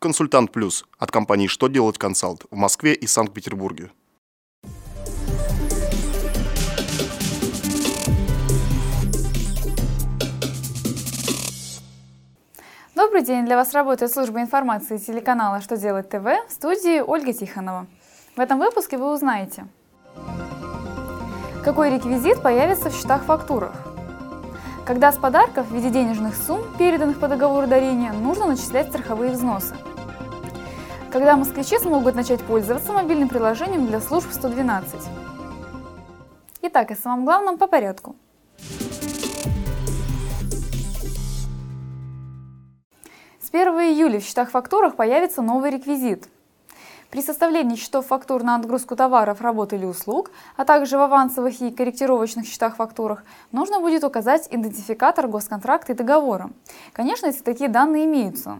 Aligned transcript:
Консультант 0.00 0.52
Плюс 0.52 0.84
от 0.96 1.10
компании 1.10 1.48
«Что 1.48 1.66
делать 1.66 1.98
консалт» 1.98 2.44
в 2.52 2.54
Москве 2.54 2.94
и 2.94 3.08
Санкт-Петербурге. 3.08 3.90
Добрый 12.94 13.24
день! 13.24 13.44
Для 13.44 13.56
вас 13.56 13.74
работает 13.74 14.12
служба 14.12 14.40
информации 14.40 14.98
телеканала 14.98 15.60
«Что 15.60 15.76
делать 15.76 16.08
ТВ» 16.08 16.48
в 16.48 16.52
студии 16.52 17.00
Ольга 17.00 17.32
Тихонова. 17.32 17.88
В 18.36 18.38
этом 18.38 18.60
выпуске 18.60 18.98
вы 18.98 19.12
узнаете, 19.12 19.66
какой 21.64 21.90
реквизит 21.90 22.40
появится 22.40 22.90
в 22.90 22.94
счетах-фактурах, 22.94 23.72
когда 24.86 25.10
с 25.10 25.16
подарков 25.16 25.66
в 25.66 25.74
виде 25.74 25.90
денежных 25.90 26.36
сумм, 26.36 26.62
переданных 26.78 27.18
по 27.18 27.26
договору 27.26 27.66
дарения, 27.66 28.12
нужно 28.12 28.46
начислять 28.46 28.88
страховые 28.88 29.32
взносы, 29.32 29.74
когда 31.12 31.36
москвичи 31.36 31.78
смогут 31.78 32.14
начать 32.14 32.42
пользоваться 32.42 32.92
мобильным 32.92 33.28
приложением 33.28 33.86
для 33.86 34.00
служб 34.00 34.28
112. 34.30 35.00
Итак, 36.62 36.90
о 36.90 36.96
самом 36.96 37.24
главном 37.24 37.58
по 37.58 37.66
порядку– 37.66 38.16
С 43.48 43.50
1 43.50 43.68
июля 43.80 44.20
в 44.20 44.24
счетах-фактурах 44.24 44.94
появится 44.94 45.40
новый 45.40 45.70
реквизит. 45.70 46.28
При 47.08 47.22
составлении 47.22 47.76
счетов 47.76 48.08
фактур 48.08 48.42
на 48.42 48.56
отгрузку 48.56 48.94
товаров, 48.94 49.40
работ 49.40 49.72
или 49.72 49.86
услуг, 49.86 50.30
а 50.58 50.66
также 50.66 50.98
в 50.98 51.00
авансовых 51.00 51.58
и 51.62 51.70
корректировочных 51.70 52.44
счетах-фактурах, 52.44 53.24
нужно 53.50 53.80
будет 53.80 54.04
указать 54.04 54.46
идентификатор 54.50 55.28
госконтракта 55.28 55.92
и 55.92 55.96
договора. 55.96 56.50
Конечно, 56.92 57.24
если 57.24 57.42
такие 57.42 57.70
данные 57.70 58.04
имеются. 58.04 58.58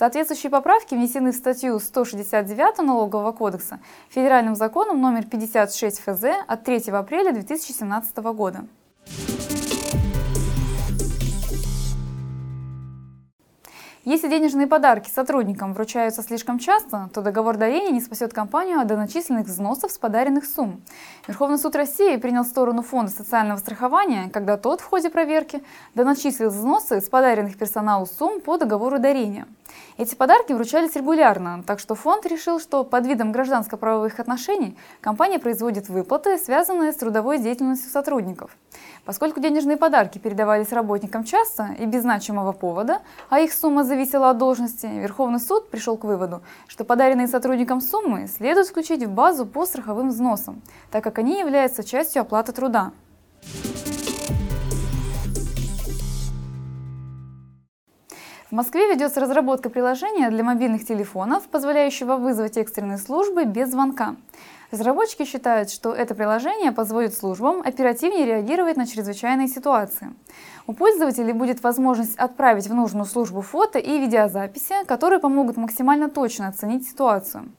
Соответствующие 0.00 0.48
поправки 0.48 0.94
внесены 0.94 1.30
в 1.30 1.34
статью 1.34 1.78
169 1.78 2.78
Налогового 2.78 3.32
кодекса 3.32 3.80
Федеральным 4.08 4.56
законом 4.56 4.98
номер 4.98 5.26
56 5.26 6.00
ФЗ 6.00 6.24
от 6.46 6.64
3 6.64 6.90
апреля 6.90 7.32
2017 7.32 8.16
года. 8.16 8.64
Если 14.06 14.28
денежные 14.28 14.66
подарки 14.66 15.10
сотрудникам 15.10 15.74
вручаются 15.74 16.22
слишком 16.22 16.58
часто, 16.58 17.10
то 17.12 17.20
договор 17.20 17.58
дарения 17.58 17.90
не 17.90 18.00
спасет 18.00 18.32
компанию 18.32 18.80
от 18.80 18.86
доначисленных 18.86 19.46
взносов 19.46 19.92
с 19.92 19.98
подаренных 19.98 20.46
сумм. 20.46 20.80
Верховный 21.28 21.58
суд 21.58 21.76
России 21.76 22.16
принял 22.16 22.46
сторону 22.46 22.80
Фонда 22.80 23.12
социального 23.12 23.58
страхования, 23.58 24.30
когда 24.32 24.56
тот 24.56 24.80
в 24.80 24.86
ходе 24.86 25.10
проверки 25.10 25.62
доначислил 25.94 26.48
взносы 26.48 27.02
с 27.02 27.10
подаренных 27.10 27.58
персоналу 27.58 28.06
сумм 28.06 28.40
по 28.40 28.56
договору 28.56 28.98
дарения. 28.98 29.46
Эти 29.98 30.14
подарки 30.14 30.52
вручались 30.52 30.96
регулярно, 30.96 31.62
так 31.66 31.78
что 31.78 31.94
фонд 31.94 32.26
решил, 32.26 32.58
что 32.58 32.84
под 32.84 33.06
видом 33.06 33.32
гражданско-правовых 33.32 34.18
отношений 34.18 34.76
компания 35.00 35.38
производит 35.38 35.88
выплаты, 35.88 36.38
связанные 36.38 36.92
с 36.92 36.96
трудовой 36.96 37.38
деятельностью 37.38 37.90
сотрудников. 37.90 38.56
Поскольку 39.04 39.40
денежные 39.40 39.76
подарки 39.76 40.18
передавались 40.18 40.72
работникам 40.72 41.24
часто 41.24 41.74
и 41.78 41.86
без 41.86 42.02
значимого 42.02 42.52
повода, 42.52 43.00
а 43.28 43.40
их 43.40 43.52
сумма 43.52 43.84
зависела 43.90 44.30
от 44.30 44.38
должности, 44.38 44.86
Верховный 44.86 45.40
суд 45.40 45.68
пришел 45.68 45.96
к 45.96 46.04
выводу, 46.04 46.42
что 46.68 46.84
подаренные 46.84 47.26
сотрудникам 47.26 47.80
суммы 47.80 48.28
следует 48.28 48.68
включить 48.68 49.02
в 49.02 49.10
базу 49.10 49.44
по 49.44 49.66
страховым 49.66 50.08
взносам, 50.10 50.62
так 50.90 51.04
как 51.04 51.18
они 51.18 51.40
являются 51.40 51.82
частью 51.82 52.22
оплаты 52.22 52.52
труда. 52.52 52.92
В 58.48 58.52
Москве 58.52 58.92
ведется 58.92 59.20
разработка 59.20 59.70
приложения 59.70 60.30
для 60.30 60.42
мобильных 60.42 60.84
телефонов, 60.84 61.44
позволяющего 61.48 62.16
вызвать 62.16 62.56
экстренные 62.56 62.98
службы 62.98 63.44
без 63.44 63.70
звонка. 63.70 64.16
Разработчики 64.70 65.24
считают, 65.24 65.70
что 65.70 65.92
это 65.92 66.14
приложение 66.14 66.70
позволит 66.70 67.12
службам 67.14 67.60
оперативнее 67.60 68.24
реагировать 68.24 68.76
на 68.76 68.86
чрезвычайные 68.86 69.48
ситуации. 69.48 70.14
У 70.68 70.74
пользователей 70.74 71.32
будет 71.32 71.60
возможность 71.64 72.16
отправить 72.16 72.68
в 72.68 72.74
нужную 72.74 73.04
службу 73.04 73.40
фото 73.40 73.80
и 73.80 73.98
видеозаписи, 73.98 74.84
которые 74.86 75.18
помогут 75.18 75.56
максимально 75.56 76.08
точно 76.08 76.46
оценить 76.46 76.88
ситуацию. 76.88 77.50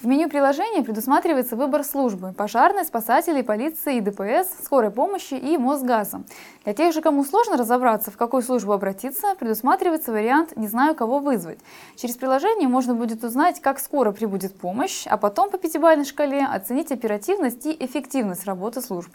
В 0.00 0.06
меню 0.06 0.28
приложения 0.30 0.82
предусматривается 0.82 1.56
выбор 1.56 1.84
службы– 1.84 2.32
пожарной, 2.36 2.84
спасателей, 2.84 3.44
полиции, 3.44 4.00
ДПС, 4.00 4.48
скорой 4.64 4.90
помощи 4.90 5.34
и 5.34 5.58
Мосгаза. 5.58 6.22
Для 6.64 6.72
тех 6.72 6.94
же, 6.94 7.02
кому 7.02 7.24
сложно 7.24 7.56
разобраться, 7.56 8.10
в 8.10 8.16
какую 8.16 8.42
службу 8.42 8.72
обратиться, 8.72 9.34
предусматривается 9.38 10.12
вариант 10.12 10.56
«не 10.56 10.68
знаю, 10.68 10.94
кого 10.94 11.18
вызвать». 11.18 11.58
Через 11.96 12.16
приложение 12.16 12.68
можно 12.68 12.94
будет 12.94 13.22
узнать, 13.24 13.60
как 13.60 13.78
скоро 13.78 14.12
прибудет 14.12 14.58
помощь, 14.58 15.06
а 15.06 15.16
потом 15.16 15.50
по 15.50 15.58
пятибалльной 15.58 16.06
шкале 16.06 16.46
оценить 16.46 16.92
оперативность 16.92 17.66
и 17.66 17.76
эффективность 17.78 18.46
работы 18.46 18.80
служб. 18.80 19.10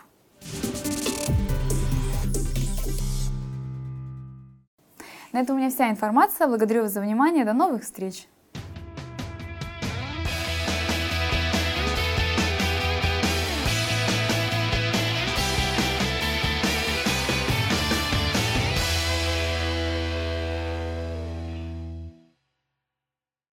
На 5.36 5.42
этом 5.42 5.58
у 5.58 5.60
меня 5.60 5.70
вся 5.70 5.90
информация. 5.90 6.48
Благодарю 6.48 6.84
вас 6.84 6.94
за 6.94 7.02
внимание. 7.02 7.44
До 7.44 7.52
новых 7.52 7.84
встреч! 7.84 8.28